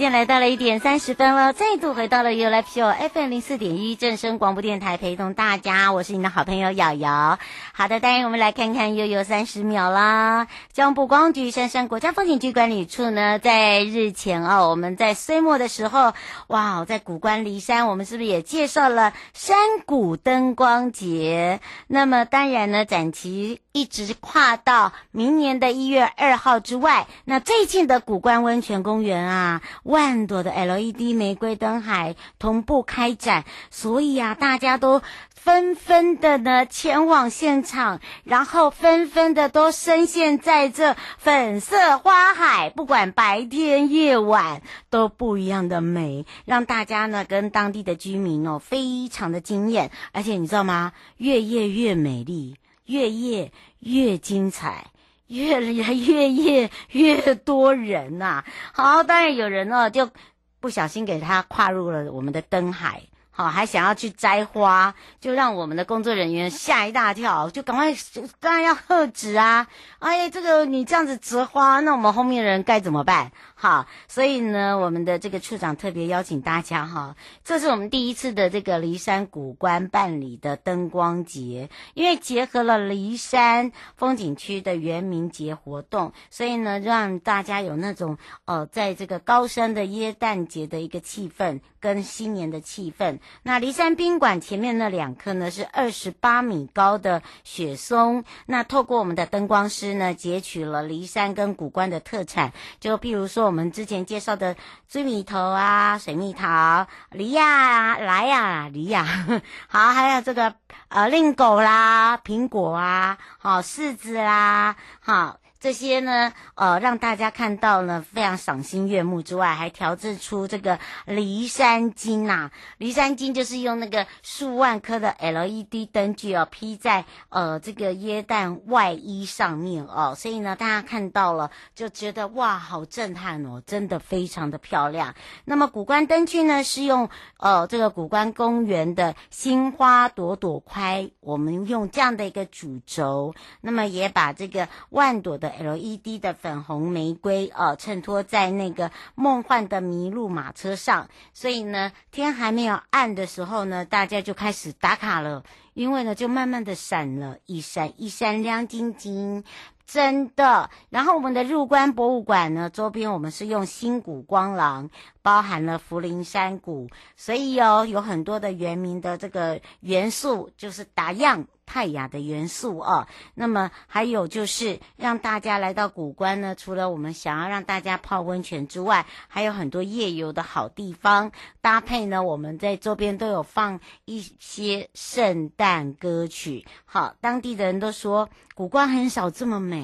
[0.00, 7.38] 间来到了一点三十分了，再度回到了 You Live Show FM 零四点一正声广播电台，陪同大家，我是你的好朋友瑶瑶。
[7.74, 10.46] 好的，当然我们来看看悠悠三十秒啦。
[10.72, 16.14] 交通部光局杉山国家风景区管理处呢，在日前哦，我们在岁末的时候，
[16.46, 21.60] 哇，在古关骊山，我们是不是也介绍了山谷灯光节？
[21.88, 27.06] 那么当然呢，展期一直跨到明年的一月二号之外。
[27.26, 29.60] 那最近的古关温泉公园啊。
[29.90, 35.02] 万朵的 LED 玫瑰灯海同步开展，所以啊，大家都
[35.34, 50.92] 纷纷的呢前往现场，然后纷纷的都深陷在这粉色花海，不管白天夜晚都不一样的美，让大家呢跟当地的居民哦非常的惊艳，而且你知道吗？
[51.16, 54.86] 越夜越美丽，越夜越精彩。
[55.30, 60.10] 越来越越越多人呐、好，当然有人呢就
[60.58, 63.02] 不小心给他跨入了我们的灯海，
[63.40, 67.94] 哦，还想要去摘花，就让我们的工作人员吓一大跳，就赶快
[68.38, 69.66] 当然要喝止啊！
[69.98, 73.32] 哎呀，这个你这样子折花，那我们后面的人该怎么办？
[73.54, 93.18] 好，所以呢，我们的这个处长特别邀请大家哈，这是我们第一次的这个骊山古关办理的灯光节，因为结合了骊山风景区的元明节活动，所以呢，让大家有那种呃，在这个高山的耶诞节的一个气氛跟新年的气氛。
[93.42, 103.40] 那骊山宾馆前面那两棵呢是二十八米高的雪松，那透过我们的灯光师呢，截取了骊山跟古关的特产，就譬如说。
[103.40, 104.54] 我们之前介绍的
[104.86, 109.04] 水蜜桃啊、水蜜桃、梨呀、来呀、梨呀，
[109.66, 110.54] 好，还有这个
[110.88, 115.38] 呃令狗啦、苹果啊、好柿子啦，好。
[115.60, 122.50] 这些呢，呃，让大家看到呢，非常赏心悦目之外，还调制出这个梨山金呐、啊。
[122.78, 135.14] 梨山金就是用那个数万颗的 LED 灯具哦，披在呃这个椰蛋外衣上面哦，所以呢，大家看到了就觉得哇，好震撼哦，真的非常的漂亮。
[135.44, 137.06] 那么古关灯具呢，是用
[137.36, 145.49] 呃这个古关公园的心花朵朵开，我们用这样的一个主轴，那么也把这个万朵的。
[145.50, 155.42] LED 的粉红玫瑰哦，衬托在那个梦幻的麋鹿马车上，所以呢，天还没有暗的时候呢，大家就开始打卡了，
[155.74, 159.44] 因为呢，就慢慢的闪了，一闪一闪亮晶晶，
[159.90, 160.70] 真的。
[160.88, 164.88] 然后我们的入关博物馆呢，周边我们是用新谷光廊，
[165.20, 171.46] 包含了福林山谷，所以哦，有很多的原民的这个元素，就是打样。
[171.72, 181.30] 泰雅的元素哦，那么还有就是让大家来到古关呢，除了我们想要让大家泡温泉之外，还有很多夜游的好地方。
[181.60, 186.66] 搭配呢，我们在周边都有放一些圣诞歌曲。
[186.86, 189.79] 好，当地的人都说古关很少这么美，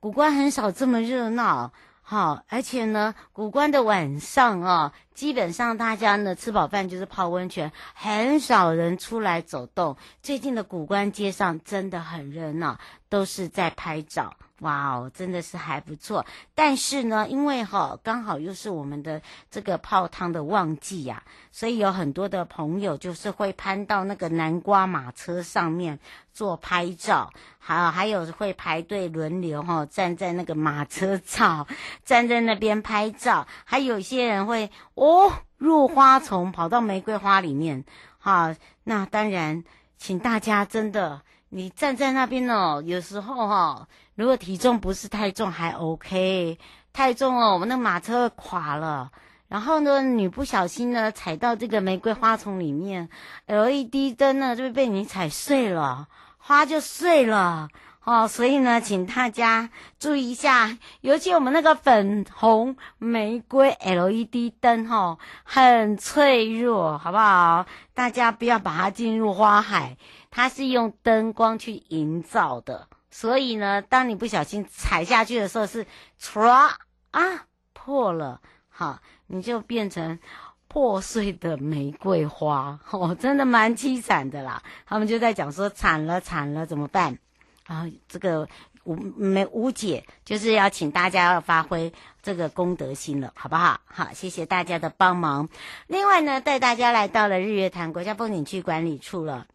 [0.00, 1.72] 古关很少这么热闹。
[2.06, 9.96] 好，而且呢，古关的晚上啊，基本上大家呢吃饱饭就是泡温泉，很少人出来走动。
[10.22, 14.34] 最近的古关街上真的很热闹，都是在拍照。
[14.60, 16.24] 哇哦，真的是还不错。
[16.54, 19.20] 但是呢，因为哈、刚好又是我们的
[19.50, 25.98] 这个泡汤的旺季呀、啊，所以有很多的朋友就是会攀到那个南瓜马车上面
[26.32, 31.66] 做拍照，还有还有会排队轮流哈、站在那个马车照，
[32.04, 33.48] 站在那边拍照。
[33.64, 34.70] 还有一些人会
[35.04, 37.84] 哦入花丛跑到玫瑰花里面，
[38.18, 38.54] 哈，
[38.84, 39.64] 那当然，
[39.96, 46.58] 请大家真的你站在那边哦，有时候哈、如果体重不是太重还 OK，
[46.92, 49.10] 太重哦，我们的马车垮了。
[49.46, 53.08] 然后呢，你不小心呢踩到这个玫瑰花丛里面
[53.46, 56.08] ，LED 灯呢就被你踩碎了，
[56.38, 57.68] 花就碎了
[58.04, 58.28] 哦。
[58.28, 67.66] 所以呢，请大家注意一下，尤其我们那个粉红玫瑰 LED 灯哦，很脆弱，好不好？
[67.92, 69.96] 大家不要把它进入花海，
[70.30, 72.88] 它是用灯光去营造的。
[73.10, 75.86] 所以呢，当你不小心踩下去的时候是
[76.20, 76.72] 唰
[77.12, 78.98] 啊破了，好，
[79.28, 80.18] 你就变成
[80.66, 84.60] 破碎的玫瑰花，哦，真的蛮凄惨的啦。
[84.84, 87.18] 他们就在讲说惨了惨了怎么办？
[87.66, 88.48] 啊，这个。
[88.86, 91.90] 无没无解，就是要请大家要发挥
[92.20, 93.80] 这个公德心了，好不好？
[93.86, 95.48] 好，谢谢大家的帮忙。
[95.86, 99.46] 另外呢，带大家来到了日月潭国家风景区管理处了。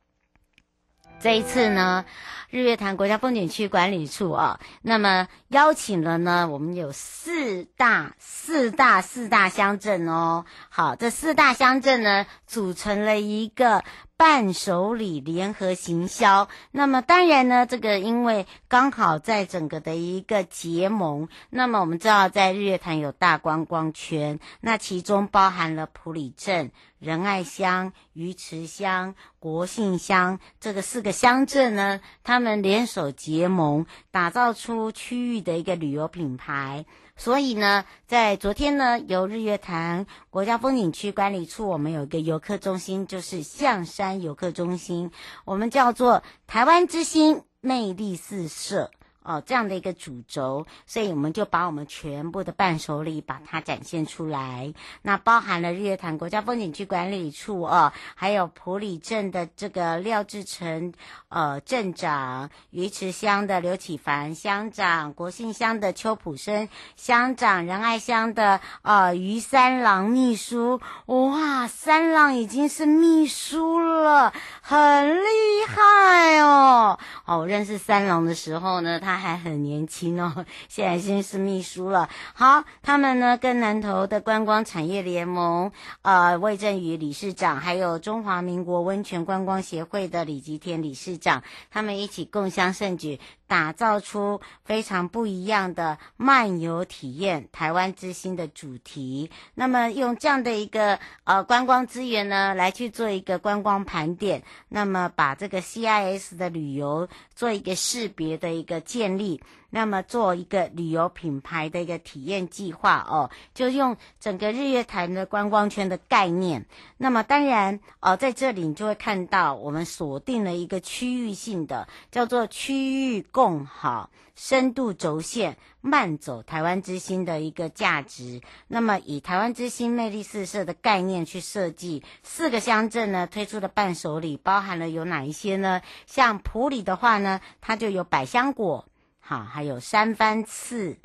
[1.20, 2.06] 这一次呢，
[2.50, 10.46] 日月潭国家风景区管理处啊，那么邀请了呢，我们有四大四大四大乡镇哦。
[10.70, 13.84] 好，这四大乡镇呢，组成了一个。
[14.20, 36.84] 伴手礼联合行销，那么当然呢，这个因为刚好在整个的一个结盟，那么我们知道在日月潭有大观光圈，那其中包含了埔里镇、仁爱乡、鱼池乡、国姓乡这个四个乡镇呢，他们联手结盟，打造出区域的一个旅游品牌。
[37.20, 45.12] 所以呢，在昨天呢，由日月潭国家风景区管理处，我们有一个游客中心，就是象山游客中心，
[45.44, 48.90] 我们叫做台湾之星魅力四射。
[49.22, 54.74] 哦，这样的一个主轴，所以我们就把我们全部的伴手礼把它展现出来。
[55.02, 60.94] 那包含了日月潭国家风景区管理处哦，还有埔里镇的这个廖志成
[61.28, 70.80] 呃镇长，鱼池乡的刘启凡乡长，国姓乡的邱普生乡长，仁爱乡的呃于三郎秘书。
[71.08, 76.98] 哇，三郎已经是秘书了，很厉害哦。
[77.26, 79.09] 哦，我认识三郎的时候呢，他。
[79.10, 82.08] 他还很年轻哦， 现在已经是秘书了。
[82.36, 85.72] 好，他们呢跟南投的观光产业联盟，
[86.04, 91.42] 呃，魏振宇理事长，还有中华民国温泉观光协会的李吉田理事长，
[91.72, 93.20] 他们一起共襄盛举。
[93.50, 99.32] 打造出非常不一样的漫游体验，台湾之星的主题。
[99.56, 109.42] 那么用这样的一个呃观光资源呢，来去做一个观光盘点，那么把这个 CIS 的旅游做一个识别的一个建立。
[109.70, 116.66] 那么做一个旅游品牌的一个体验计划哦，就用整个日月潭的观光圈的概念。
[116.98, 128.42] 那么当然哦，在这里你就会看到我们锁定了一个区域性的，叫做区域共好、深度轴线、慢走台湾之星的一个价值。
[128.68, 135.82] 那么以台湾之星魅力四射的概念去设计四个乡镇呢，推出的伴手礼包含了有哪一些呢？
[136.06, 138.89] 像埔里的话呢，它就有百香果。
[139.30, 140.98] 好，还有三番刺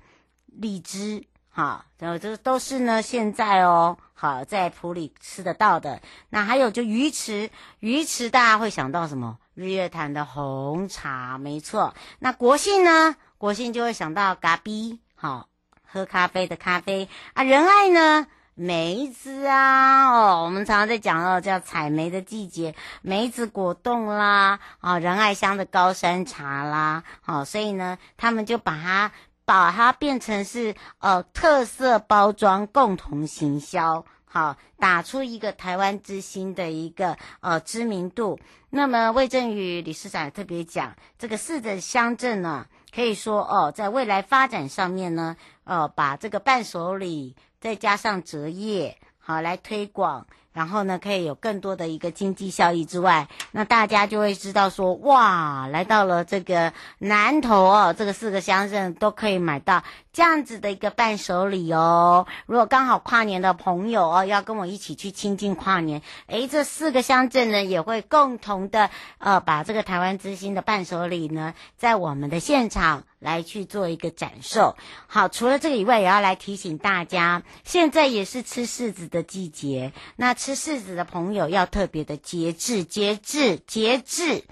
[0.47, 6.01] 荔枝，好，然后这都是呢，现在哦，好，在埔里吃得到的。
[6.31, 7.51] 那还有就鱼池，
[7.81, 9.37] 鱼池大家会想到什么？
[9.53, 11.95] 日月潭的红茶，没错。
[12.19, 13.15] 那国姓呢？
[13.37, 15.51] 国姓就会想到咖啡，好，
[15.83, 17.43] 喝咖啡的咖啡啊。
[17.43, 18.27] 仁爱呢？
[18.57, 22.73] 梅子啊，哦，我们常常在讲哦，叫采梅的季节，
[23.03, 29.11] 梅子果冻啦，啊、哦，仁爱乡的高山茶啦，好、哦，所以呢，他们就把它
[29.45, 38.39] 把它变成是呃特色包装，共同行销，好，打出一个台湾之星的一个呃知名度。
[38.71, 47.35] 那么魏正宇理事长特别讲，这个四个乡镇呢，可以说哦，在未来发展上面呢，呃，把这个伴手礼。
[47.65, 59.83] 再加上折页，好来推广，然后呢，可以有更多的一个经济效益之外，那大家就会知道说，哇，来到了这个南投哦，这个四个乡镇都可以买到。
[60.13, 74.77] 这样子的一个伴手礼哦，如果刚好跨年的朋友哦，要跟我一起去亲近跨年，诶，这四个乡镇呢也会共同的呃，把这个台湾之星的伴手礼呢，在我们的现场来去做一个展售。
[75.09, 84.45] 好，除了这个以外，也要来提醒大家，现在也是吃柿子的季节，那吃柿子的朋友要特别的节制，节制，节制。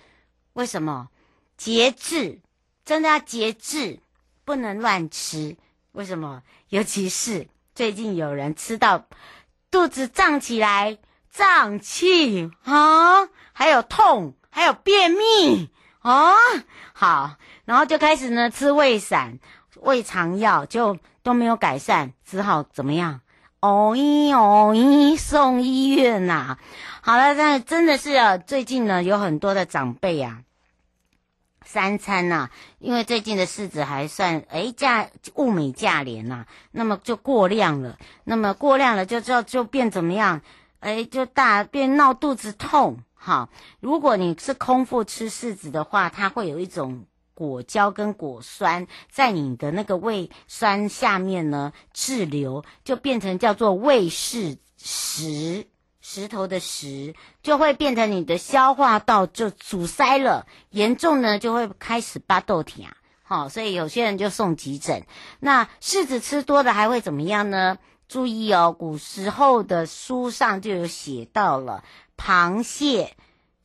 [0.55, 1.11] 为什么？
[1.59, 2.41] 节制，
[2.87, 4.01] 真的要节制。
[4.47, 5.55] 不能乱吃，
[5.93, 6.43] 为什么？
[6.71, 9.05] 尤其是最近有人吃到
[9.71, 10.97] 肚子胀起来、
[11.31, 15.69] 胀气啊，还有痛，还有便秘
[15.99, 16.33] 啊，
[16.95, 19.39] 好，然后就开始呢吃胃散、
[19.83, 23.21] 胃肠药，就都没有改善，只好怎么样？
[23.63, 26.59] 哦咦哦咦，送医院呐、
[27.01, 30.43] 好了，但真的是啊，最近呢有很多的长辈啊。
[31.65, 32.51] 三餐呐、
[32.81, 40.41] 因为最近的柿子还算诶价物美价廉呐，那么就过量了，那么过量了就就就变怎么样？
[40.81, 42.99] 诶就大变闹肚子痛。
[43.15, 47.05] 好，如果你是空腹吃柿子的话，它会有一种
[47.43, 55.67] 果胶跟果酸在你的那个胃酸下面呢滞留，就变成叫做胃柿石，
[56.01, 62.95] 石头的石，就会变成你的消化道就阻塞了，严重呢就会开始巴豆甜，
[63.25, 65.05] 好，所以有些人就送急诊。
[65.41, 67.79] 那柿子吃多了还会怎么样呢？
[68.07, 71.83] 注意哦，古时候的书上就有写到了，
[72.17, 73.17] 螃蟹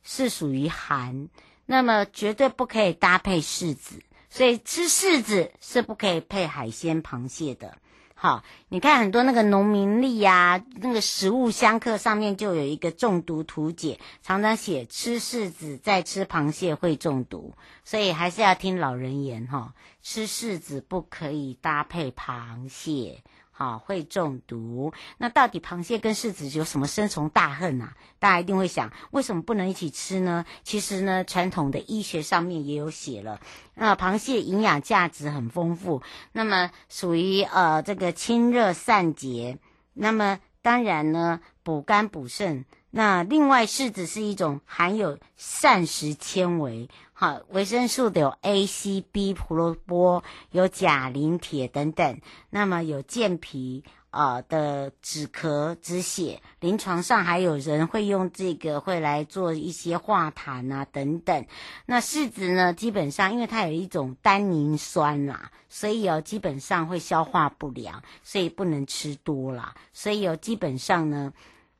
[0.02, 1.28] 是属于寒，
[1.70, 7.76] 那么绝对不可以搭配柿子，所以吃柿子是不可以配海鲜螃蟹的。
[8.14, 17.52] 好，你看很多那个农民历呀，那个食物相克上面就有一个中毒图解，常常写吃柿子再吃螃蟹会中毒，
[17.84, 23.22] 所以还是要听老人言哈，吃柿子不可以搭配螃蟹。
[23.58, 24.92] 好，会中毒。
[25.16, 27.92] 那到底螃蟹跟柿子有什么深仇大恨啊？
[28.20, 30.44] 大家一定会想，为什么不能一起吃呢？
[30.62, 33.40] 其实呢，传统的医学上面也有写了。
[33.74, 39.58] 那螃蟹营养价值很丰富，那么属于呃这个清热散结。
[39.92, 42.64] 那么当然呢，补肝补肾。
[42.90, 46.88] 那另外，柿子是一种含有膳食纤维，
[47.20, 50.22] 好维生素的有 A、C、B、胡萝卜，
[50.52, 52.20] 有钾、磷、铁等等。
[52.48, 61.44] 那么有健脾啊、呃、的止咳止血，临床上还有人会用这个会来做一些化痰啊等等。
[61.86, 69.74] 那柿子呢，基本上因为它有一种单宁酸啦，所以哦基本上会消化不良，所以不能吃多啦。
[69.92, 71.32] 所以哦基本上呢。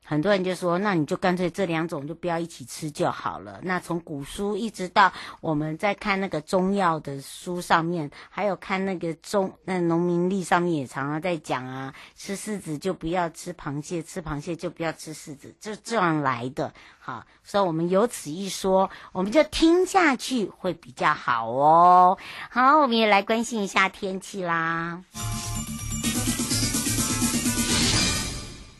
[0.08, 3.60] 很多人就说，那你就干脆这两种就不要一起吃就好了。
[3.62, 5.12] 那从古书一直到
[5.42, 16.72] 我们在看那个中药的书上面，还有看那个中那农民历上面也常常在讲啊，吃柿子就不要吃螃蟹，吃螃蟹就不要吃柿子，就这样来的。
[16.98, 22.16] 好，所以我们有此一说，我们就听下去会比较好哦。
[22.48, 25.02] 好，我们也来关心一下天气啦。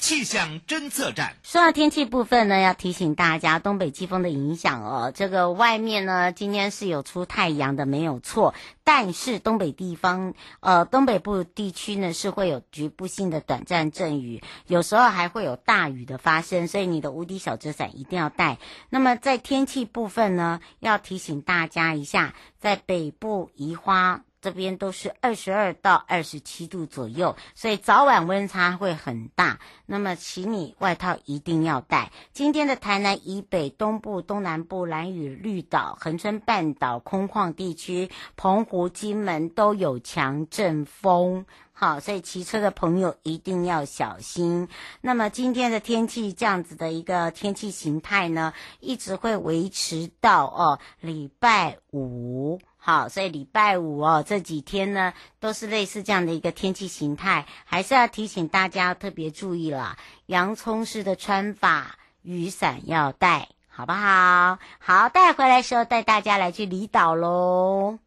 [0.09, 1.37] 气象侦测站。
[1.43, 5.12] 说到天气部分呢，要提醒大家，东北季风的影响哦。
[5.15, 8.55] 这个外面呢，今天是有出太阳的，没有错。
[8.85, 18.57] 但是东北地方，呃，东北部地区呢是会有局部性的短暂阵雨，有时候还会有大雨的发生，所以你的无敌小遮伞一定要带。
[18.88, 24.23] 那么在天气部分呢，要提醒大家一下，在北部宜花。
[24.49, 29.59] 这边都是二十二到二十七度左右，所以早晚温差会很大。
[29.85, 32.11] 那么，请你外套一定要带。
[32.33, 41.45] 今天的台南以北、东部、东南部、兰屿、绿岛、恒春半岛空旷地区、澎湖、金门都有强阵风。
[41.75, 44.67] 好，所以骑车的朋友一定要小心。
[45.02, 52.59] 那么，今天的天气这样子的一个天气形态呢，一直会维持到哦礼拜五。
[52.81, 59.97] 好，所以礼拜五哦，这几天呢都是类似这样的一个天气形态，还是要提醒大家特别注意了。
[60.27, 64.59] 洋葱式的穿法，雨伞要带，好不好？
[64.79, 67.99] 好，带回来的时候带大家来去离岛喽。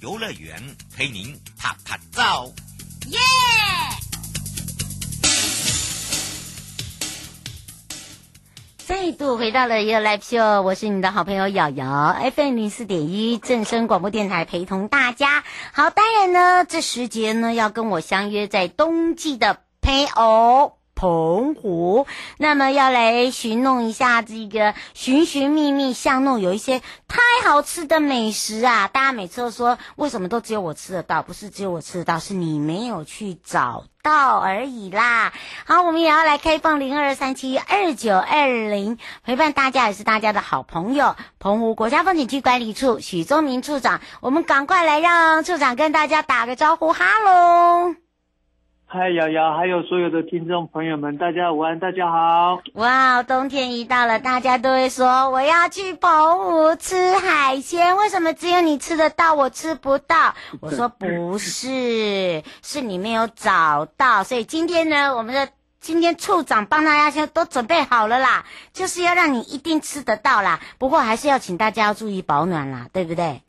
[0.00, 0.62] 游乐园
[0.96, 2.50] 陪您拍拍照，
[3.08, 3.18] 耶！
[8.86, 15.42] 再度回到了 You Live Show，我是你的好朋友瑶瑶，FM 零四点一正声广播电台陪同大家。
[15.72, 20.73] 好，当然呢，这时节呢要跟我相约在冬季的配偶。
[20.94, 22.06] 澎湖，
[22.38, 28.88] 那么要来寻弄一下这个寻寻觅觅巷弄，有一些太好吃的美食啊！
[28.88, 31.22] 大家每次都说，为什么都只有我吃得到？
[31.22, 35.32] 不是只有我吃得到，是你没有去找到而已啦。
[35.66, 41.16] 好，我们也要来开放零二三七二九二零，陪伴大家也是大家的好朋友。
[41.38, 48.03] 澎湖国家风景区管理处许宗明处长，我们赶快来让处长跟大家打个招呼，哈喽。
[48.86, 52.62] 嗨，瑶瑶，还有所有的听众朋友们，大家午安，大家好。
[52.74, 60.34] 哇，冬天一到了，大家都会说我要去澎湖吃海鲜，为什么只有你吃得到，我吃不到？
[60.60, 64.22] 我说不是，是你没有找到。
[64.22, 65.48] 所以今天呢，我们的
[65.80, 70.60] 今天处长帮大家先都准备好了啦，就是要让你一定吃得到啦。
[70.78, 73.40] 不过还是要请大家要注意保暖啦，对不对？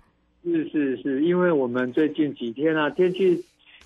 [0.44, 3.46] 是是是，因为我们最近几天啊，天气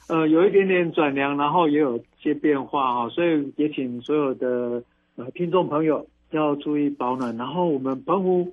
[0.10, 4.84] 呃有一点点转凉，然后也有些变化哈、所以也请所有的
[5.16, 7.38] 呃听众朋友要注意保暖。
[7.38, 8.52] 然后我们澎湖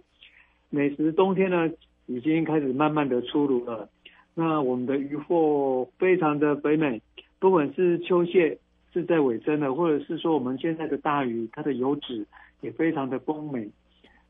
[0.68, 1.70] 美食冬天呢
[2.04, 3.88] 已经开始慢慢的出炉了，
[4.34, 7.00] 那我们的渔获非常的肥美，
[7.38, 8.58] 不管是秋蟹
[8.92, 12.26] 是在尾声的，或者是说我们现在的大鱼，它的油脂
[12.60, 13.66] 也非常的丰美，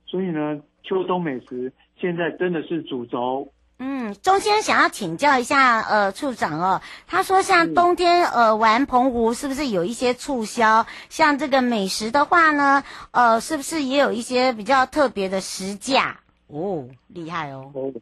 [0.06, 3.48] 所以呢秋冬美食现在真的是主轴。
[3.78, 10.86] 嗯，中先想要请教一下，呃，处长哦，他说像冬天呃玩澎湖是不是有一些促销？
[11.10, 16.18] 像这个美食的话呢，呃，是不是也有一些比较特别的时价？
[16.46, 17.70] 哦，厉害哦。
[17.74, 17.92] 哦，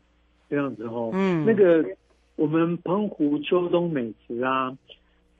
[0.49, 1.11] 这样子哦。
[1.13, 1.85] 嗯，那个
[2.37, 4.73] 我们澎湖秋冬美食啊，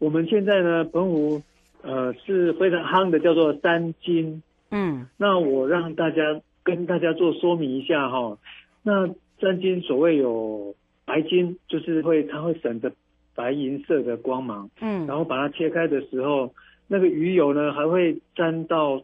[0.01, 1.41] 我们现在呢，澎湖
[1.83, 4.43] 呃是非常夯的，叫做三金。
[4.73, 6.17] 嗯，那我让大家
[6.65, 8.39] 跟大家做说明一下哈、哦，
[8.83, 9.09] 那。
[9.41, 10.75] 三金所谓有
[11.05, 12.91] 白金，就是会它会闪着
[13.35, 16.55] 白银色的光芒，嗯，然后把它切开的时候，
[16.87, 19.03] 那个鱼油呢还会沾到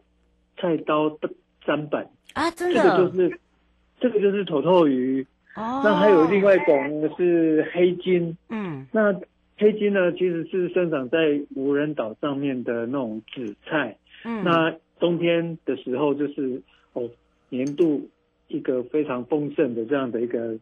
[0.57, 1.29] 菜刀的
[1.65, 2.09] 砧板。
[2.33, 3.39] 啊，真的，这个就是
[3.99, 5.25] 这个就是头头鱼。
[5.55, 5.81] 哦。
[5.83, 9.13] 那还有另外一种是黑金，嗯，那
[9.57, 16.61] 黑金呢其实是生长在无人岛上面的那种紫菜，嗯，那冬天的时候就是
[16.93, 17.09] 哦
[17.49, 18.09] 年度。
[18.51, 20.57] 一个非常丰盛的这样的一个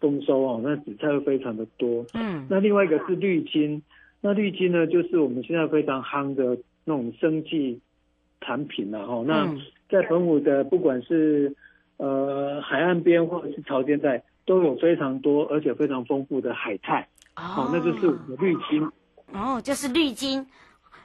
[0.00, 2.06] 丰收哦，那紫菜会非常的多。
[2.14, 3.82] 嗯，那另外一个是绿金，
[4.20, 7.80] 那绿金呢，就是我们现在非常夯的那种生计
[8.40, 9.22] 产品了哈。
[9.26, 9.54] 那
[9.90, 11.54] 在澎湖的不管是
[11.98, 17.08] 呃海岸边或者是潮间带，都有非常多而且非常丰富的海菜。
[17.36, 18.90] 哦，那就是我们的绿金。
[19.32, 20.46] 哦，就是绿金。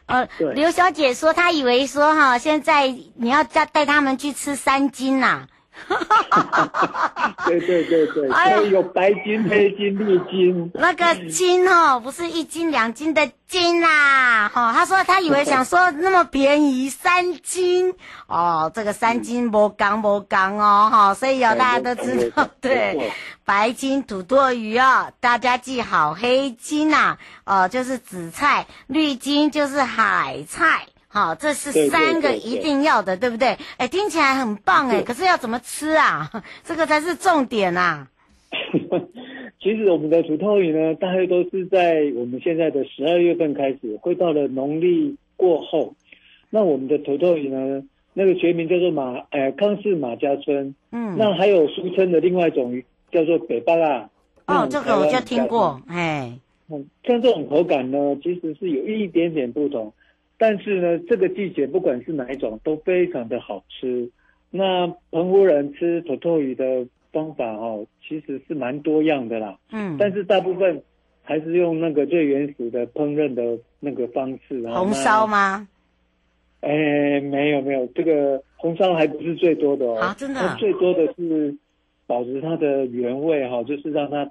[0.07, 5.49] 呃，刘小姐说她以为说哈，现在你要带带他们去吃三金呐、啊。
[5.87, 5.95] 哈
[6.41, 7.35] 哈哈！
[7.45, 10.71] 对对对对，还有白金、黑金、绿金。
[10.73, 14.73] 那个金哦，不是一斤两斤的金啦，哈、哦。
[14.73, 17.93] 他说他以为想说那么便宜，三斤
[18.27, 21.13] 哦，这个三斤不刚不刚哦，哈、哦。
[21.13, 23.11] 所以有大家都知道，对，
[23.43, 30.87] 白金土魠鱼哦，大家记好，黑金呐、啊，哦，就是紫菜，绿金就是海菜。
[31.15, 33.57] 好，这是三个一定要的，对，不对？
[33.77, 36.29] 哎，听起来很棒哎，可是要怎么吃啊？
[36.65, 38.05] 这个才是重点啊。
[39.63, 45.93] 其实我们的土豆鱼呢，大概都是在我们现在的十二月份开始，会到了农历过后。
[46.49, 47.81] 那我们的土豆鱼呢，
[48.13, 50.75] 那个学名叫做马，呃，康氏马家村。
[50.91, 51.15] 嗯。
[51.17, 54.09] 那还有俗称的另外一种鱼叫做北巴拉。
[54.47, 56.37] 哦，这个我就听过，哎。
[56.69, 59.93] 嗯，像这种口感呢，其实是有一点点不同。
[60.37, 64.09] 但是呢，这个季节不管是哪一种都非常的好吃。
[64.51, 69.57] 那澎湖人吃土魠鱼的方法哦，其实是蛮多样的啦。
[69.71, 69.95] 嗯。
[69.97, 70.81] 但是大部分
[71.23, 74.61] 还是用那个最原始的烹饪的那个方式。
[74.67, 75.67] 红烧吗？
[76.61, 79.99] 哎，没有没有，这个红烧还不是最多的哦。
[79.99, 80.39] 啊，真的。
[80.41, 81.55] 它最多的是
[82.07, 84.29] 保持它的原味哈，就是让它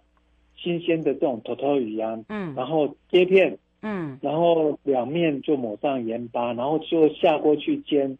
[0.57, 2.19] 新鲜的这种土魠鱼啊。
[2.29, 2.55] 嗯。
[2.55, 3.59] 然后切片。
[3.87, 8.17] 嗯，然后两面就抹上盐巴，然后就下锅去煎。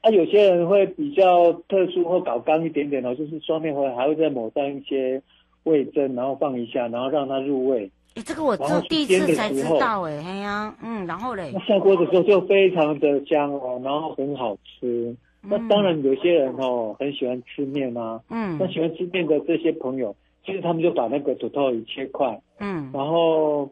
[0.00, 5.22] 啊，有些人会比较特殊或搞刚一点点哦，就是双面会还会再抹上一些
[5.64, 7.90] 味噌，然后放一下，然后让它入味。
[8.14, 15.14] 哎，这个我这第一次才知道哎，哎呀，嗯，然后嘞，那下锅的时候就非常的香哦，然后很好吃。
[15.44, 23.70] 嗯、那当然有些人哦很喜欢吃面啊，嗯，那喜欢吃面的这些朋友，其实他们就把那个土魠鱼切块，嗯，然后。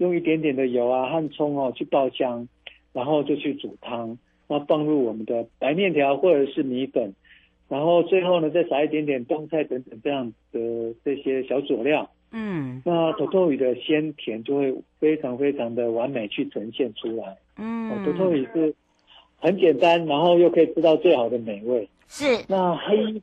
[0.00, 2.48] 用一点点的油啊和葱哦去爆香，
[2.94, 7.14] 然后就去煮汤，然后放入我们的白面条或者是米粉，
[7.68, 18.74] 然后最后呢再撒一点点冬菜等等这样的这些小佐料，嗯，那土豆鱼的鲜甜就会非常非常的完美去呈现出来，嗯，土豆鱼是
[19.38, 22.24] 很简单，然后又可以吃到最好的美味，是。
[22.48, 23.22] 那黑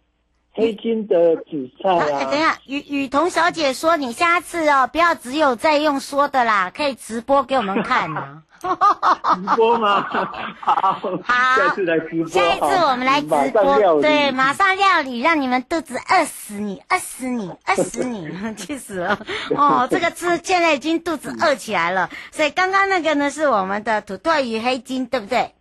[0.58, 2.18] 黑金的紫菜啊。
[2.18, 8.44] 啊欸、等一下，雨雨桐小姐说，你下次哦，不要只有在用说的啦，可以直播给我们看啊。
[8.60, 10.02] 直播吗？
[10.60, 11.12] 好，好，
[11.56, 12.28] 下次来直播。
[12.28, 19.20] 下一次我们来直播，对，马上料理，让你们肚子饿死你，饿死你，饿死你， 气死了！
[19.56, 22.10] 哦，这个吃现在已经肚子饿起来了。
[22.32, 25.52] 所以刚刚那个呢，是我们的土魠鱼黑金，对不对？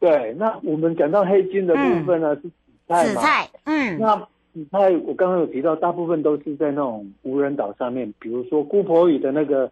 [0.00, 2.50] 对，那我们讲到黑金的部分呢，嗯、是紫
[2.88, 3.04] 菜嘛？
[3.04, 3.98] 紫菜，嗯。
[3.98, 4.16] 那
[4.54, 9.70] 紫菜我刚刚有提到，大部分都是在那种无人岛上面，比如说姑婆屿的那个。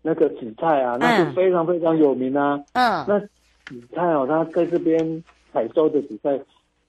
[0.00, 2.58] 那个紫菜啊，那是非常非常有名啊。
[2.72, 3.18] 嗯，那
[3.66, 6.38] 紫菜哦，它在这边采收的紫菜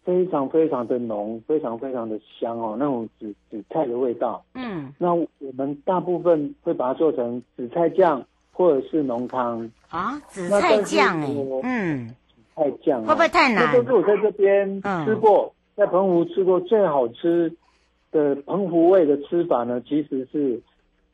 [0.05, 4.45] 非常非常的浓，非常非常的香哦，那种紫紫菜的味道。
[4.53, 5.27] 嗯，那我
[5.58, 10.21] 们大部分会把它做成紫菜酱或者是浓汤啊。
[10.27, 11.27] 紫菜酱哎，
[11.63, 13.73] 嗯，紫菜酱会不会太难？
[13.73, 17.50] 这都是我在这边吃过，在澎湖吃过最好吃
[18.12, 20.62] 的澎湖味的吃法呢，其实是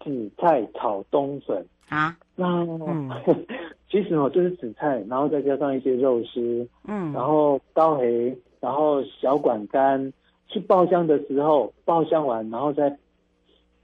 [0.04, 1.64] 紫菜炒冬笋。
[1.88, 3.12] 啊，那嗯，
[3.88, 10.12] 其实哦，就是紫菜，然后再加上一些肉丝，嗯，然后高黑，然后小管干，
[10.48, 12.98] 去爆香的时候爆香完，然后再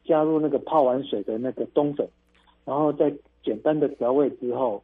[0.03, 2.09] 加入那个泡完水的那个冬粉，
[2.65, 3.13] 然后再
[3.43, 4.81] 简单的调味之后，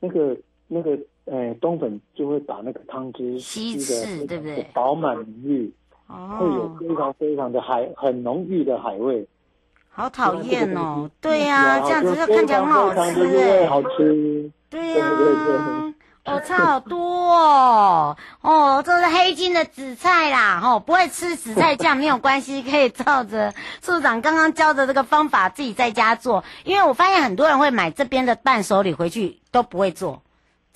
[0.00, 0.34] 那个
[0.66, 4.66] 那个呃冬粉就会把那个汤汁吸的对不对？
[4.72, 5.72] 饱满浓郁，
[6.06, 9.26] 哦，会有非常非常的海很浓郁的海味。
[9.90, 11.10] 好讨厌哦！
[11.22, 13.66] 对呀、啊，这样子就看起来很好吃哎。
[13.66, 14.50] 好吃。
[14.68, 15.94] 对呀、啊。
[16.26, 18.16] 哦，差好多哦。
[18.42, 20.60] 哦，这是黑金的紫菜啦。
[20.62, 26.44] 哦，不会吃紫菜酱没有关系，可以照着 处长刚刚教的这个方法自己在家做。
[26.64, 30.20] 因为我发现很多人会买这边的伴手礼回去都不会做，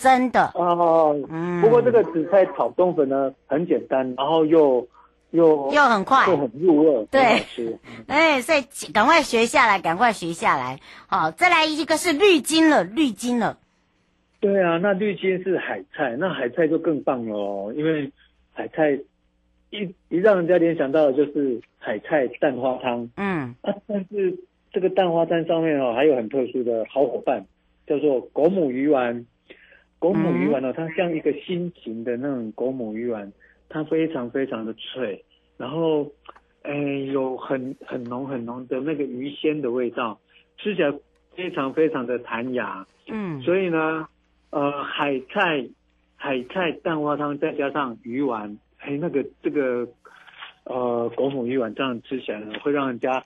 [0.00, 0.50] 真的。
[0.54, 1.14] 哦。
[1.28, 1.60] 嗯。
[1.60, 4.88] 不过这个紫菜炒冬粉呢，很简单，然后又。
[5.32, 7.20] 又又很快，又很入味，对，
[8.08, 10.80] 哎，所以赶快学下来，赶快学下来。
[11.06, 13.56] 好，再来一个是绿金了，绿金了。
[14.40, 18.10] 对啊，那绿金是海菜，那海菜就更棒了哦，因为
[18.52, 18.98] 海菜
[19.70, 23.08] 一一让人家联想到的就是海菜蛋花汤。
[23.16, 24.36] 嗯，啊，但是
[24.72, 27.46] 这个蛋花汤上面哦，还有很特殊的好伙伴，
[27.86, 29.24] 叫做狗母鱼丸。
[30.00, 33.32] 狗母鱼丸哦，它像一个心形的那种狗母鱼丸。
[33.72, 35.24] 它非常非常的脆，
[35.56, 36.10] 然后，
[36.62, 36.74] 哎，
[37.12, 40.18] 有很很浓很浓的那个鱼鲜的味道，
[40.58, 40.92] 吃起来
[41.36, 42.84] 非常非常的弹牙。
[43.06, 44.08] 嗯，所以呢，
[44.50, 45.68] 呃，海菜
[46.16, 49.86] 海菜蛋花汤再加上鱼丸，哎，那个这个，
[50.64, 53.24] 呃，狗母鱼丸这样吃起来呢，会让人家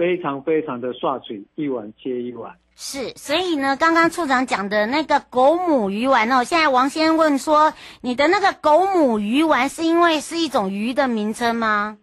[0.00, 2.56] 非常非常的刷嘴，一碗接一碗。
[2.74, 11.98] 是，所以呢，刚刚处长讲的那个狗母鱼丸哦，现在王先问说，你的那个狗母鱼丸是因为是一种鱼的名称吗？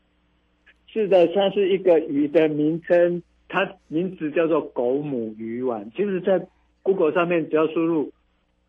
[0.86, 5.90] 是的，它是一个鱼的名称，它名字叫做狗母鱼丸。
[5.96, 6.46] 其实，在
[6.84, 8.12] Google 上面只要输入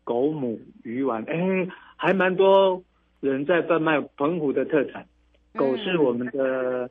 [0.03, 2.81] 狗母鱼丸，哎，还蛮多
[3.19, 5.05] 人在贩卖澎湖的特产。
[5.55, 6.89] 狗是我们的、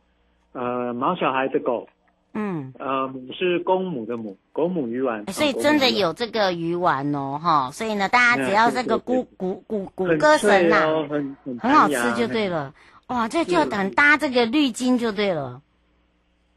[0.53, 1.89] 嗯、呃毛小孩的狗。
[2.35, 12.75] 嗯，呃，母是公母的母，公母鱼丸，所以真的有这个鱼丸哦，哈，所以呢，大家只要这个谷谷谷谷歌神呐，很很好吃就对了，
[13.09, 15.63] 哇，这就很搭这个绿金就对了，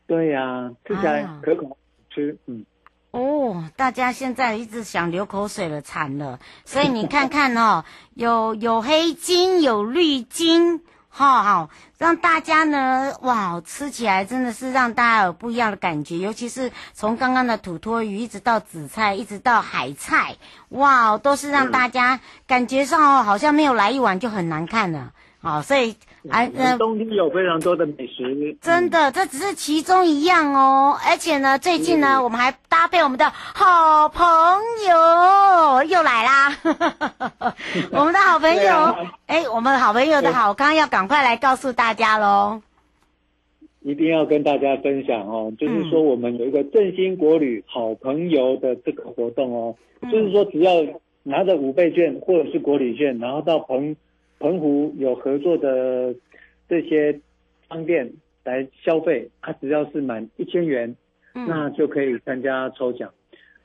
[0.05, 1.77] 对呀，吃起来可口
[2.13, 2.65] 吃，嗯，
[3.11, 10.81] 哦，大家现在一直想流口水了，惨了，所以你看看哦，有有黑金，有绿金。
[11.13, 20.37] 好好，让大家呢，哇，吃起来真的是让大家有不一样的感觉，尤其是从刚刚的土托鱼一直到紫菜，一直到海菜，
[20.69, 25.97] 哇，都是让大家感觉上哦，好像没有来一碗就很难看了，好，所以。
[26.29, 30.95] 哎，冬天有非常多的美食，真的，这只是其中一样哦。
[31.03, 34.23] 而且呢，最近呢，我们还搭配我们的好朋
[34.87, 36.55] 友又来啦。
[37.91, 42.61] 我们的好朋友，哎，我们好朋友的好康要赶快来告诉大家喽。
[43.81, 50.71] 一定要跟大家分享哦，就是说我们有一个振兴国旅好朋友的这个活动哦，就是说只要
[51.23, 53.95] 拿着五倍券或者是国旅券，然后到澎。
[54.41, 56.13] 澎湖有合作的
[56.67, 57.17] 这些
[57.69, 58.11] 商店
[58.43, 60.95] 来消费，他只要是满一千元，
[61.35, 63.13] 嗯，那就可以参加抽奖。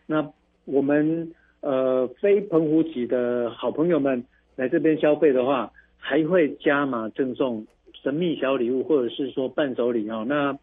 [0.07, 0.31] 那
[0.67, 4.23] 我们呃非澎湖籍的好朋友们
[4.55, 10.25] 来这边消费的话，还会加码赠送神秘小礼物，或者是说伴手礼哦。
[10.29, 10.57] 那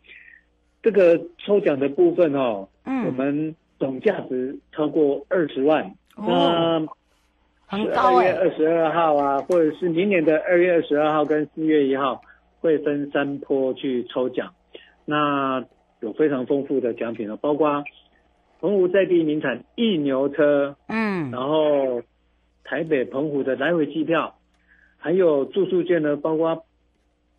[0.82, 5.92] 这个抽奖的部分哦，嗯，我们总价值超过二十万。
[6.16, 6.88] 哦，
[7.74, 12.22] 二月二十二号啊，或者是明年的二月二十二号跟四月一号，
[12.60, 14.54] 会分三波去抽奖，
[15.06, 15.66] 那
[16.02, 17.84] 有非常丰富的奖品哦，包括
[18.60, 22.02] 澎湖在地名产一牛车，嗯，然后
[22.64, 24.36] 台北澎湖的来回机票，
[24.98, 26.64] 还有住宿券呢，包括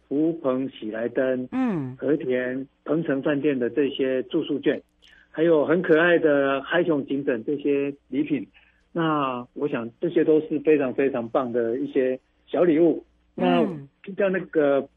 [0.08, 4.82] 福朋喜来登，嗯，和田鹏城饭店的这些住宿券，
[5.30, 8.46] 还有很可爱的嗨熊警等这些礼品。
[8.94, 13.04] 那我想这些都是非常非常棒的一些小礼物。
[13.35, 13.62] 那
[14.16, 14.88] 像那个。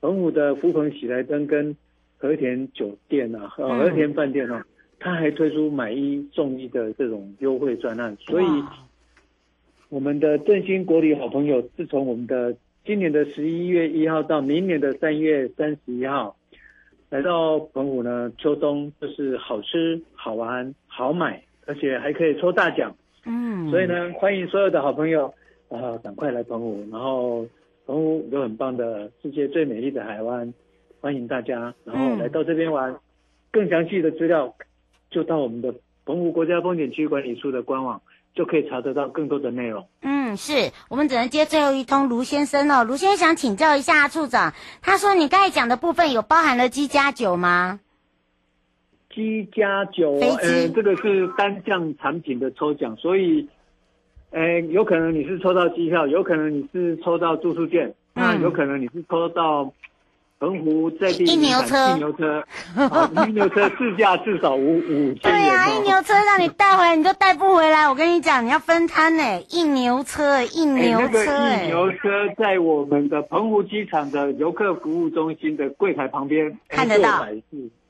[0.00, 1.76] 澎湖的福朋喜来登跟
[2.18, 4.64] 和田酒店啊，呃，和田饭店啊，
[5.00, 8.44] 他还推出买一送一的这种优惠专案，所以
[9.88, 16.36] 我们的振兴国旅好朋友，自从我们的今年的十一月一号到明年的三月三十一号，
[17.10, 22.92] 来到澎湖呢，秋冬就是好吃、好玩、好买，而且还可以抽大奖。
[23.24, 25.32] 嗯，所以呢，欢迎所有的好朋友
[25.68, 27.46] 啊，赶快来澎湖，然后。
[27.86, 30.52] 澎湖有很棒的世界最美丽的海湾，
[31.00, 32.92] 欢迎大家，然后来到这边玩。
[32.92, 33.00] 嗯、
[33.50, 34.54] 更详细的资料，
[35.10, 38.02] 就到我们的澎湖国家风景区管理处的官网，
[38.34, 39.88] 就可以查得到更多的内容。
[40.02, 42.84] 嗯，是我们只能接最后一通卢先生哦。
[42.84, 44.52] 卢先生想请教一下处长，
[44.82, 47.80] 他说你刚才讲的部分有包含了机加酒吗？
[49.14, 53.48] 机加酒，呃，这个是单项产品的抽奖，所以。
[54.30, 59.72] 呃，有可能你是抽到机票，有可能你是抽到住宿券，嗯、那有可能你是抽到
[60.38, 62.44] 澎湖在地一牛车，一牛车，
[63.26, 65.20] 一牛车市价至少五五千元。
[65.22, 67.88] 对呀、啊，一牛车让你带回来，你都带不回来。
[67.88, 69.22] 我跟你讲，你要分摊呢。
[69.48, 77.26] 一牛车，一牛车，那个一牛车在我们的澎湖机场的游客服务中心的柜台旁边看得到。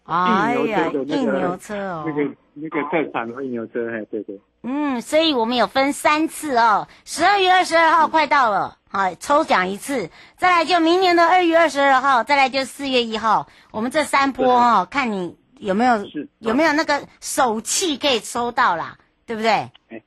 [0.09, 4.41] 哎呀，印牛车哦，那个那个特产的印牛车，哎，对对。
[4.63, 15.99] 嗯，所以我们有分三次哦，十二月二十二号快到了，好，抽奖一次，再来就明年的二月二十二号，再来就四月一号，我们这三波哦，看你有没有
[16.39, 19.51] 有没有那个手气可以抽到啦，对不对？
[19.91, 20.03] 哎，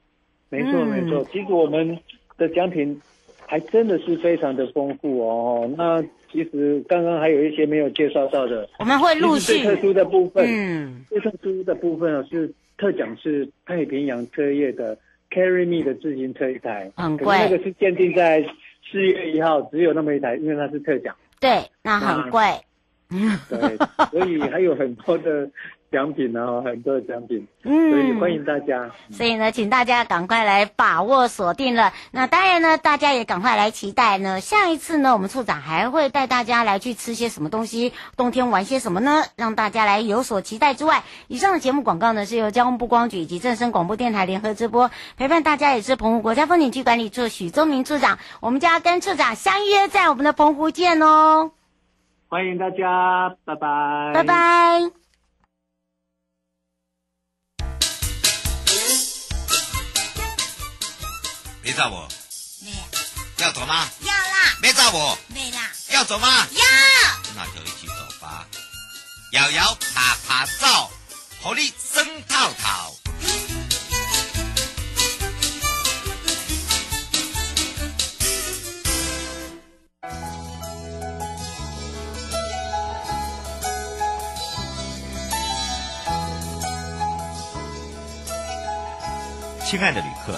[0.50, 2.00] 没错没错，其实我们
[2.38, 3.00] 的奖品
[3.46, 6.04] 还真的是非常的丰富哦，那。
[6.32, 9.60] 其实刚刚还有一些没有介绍到的，我们会陆续。
[9.60, 14.98] 最特殊的部分，嗯，最特殊的部分是特奖是太平洋车业的
[15.30, 17.38] Carry Me 的自行车一台，很贵。
[17.38, 18.42] 那个是限定在
[18.90, 21.16] 四月一号，只有那么一台，因为它是特奖。
[21.40, 22.42] 对，那很贵。
[23.50, 23.78] 对，
[24.10, 25.50] 所以还有很多的。
[25.92, 28.90] 奖品呢，很多的奖品，嗯，所以欢迎大家。
[29.12, 31.92] 所以呢，请大家赶快来把握锁定了。
[32.12, 34.40] 那当然呢，大家也赶快来期待呢。
[34.40, 39.24] 下一次呢，我们处长还会带大家来去吃些什么东西，冬天玩些什么呢？
[39.36, 48.18] 让大家来有所期待之外，以上的节目广告呢是由交通部光局以及正声广播电台联合直播，陪伴大家也是澎湖国家风景区管理处许宗明处长。
[48.40, 51.52] 我们将跟处长相约在我们的澎湖见哦。
[52.30, 55.01] 欢迎大家，拜拜，拜拜。
[61.64, 62.08] 没找我？
[62.62, 62.72] 没。
[63.38, 63.88] 要走吗？
[64.02, 64.58] 要啦。
[64.62, 65.18] 没找我？
[65.28, 65.72] 没啦。
[65.90, 66.48] 要走吗？
[66.52, 66.66] 要。
[67.36, 68.48] 那就一起走吧。
[69.34, 70.92] 摇摇趴趴走，
[71.44, 72.96] 火力生套套。
[89.64, 90.38] 亲爱的旅客。